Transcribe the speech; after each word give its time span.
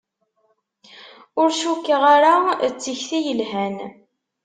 Ur 1.41 1.49
cukkeɣ 1.59 2.01
ara 2.15 2.33
d 2.73 2.75
tikti 2.81 3.19
yelhan. 3.25 3.75